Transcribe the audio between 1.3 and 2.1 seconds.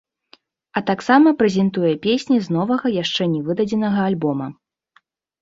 прэзентуе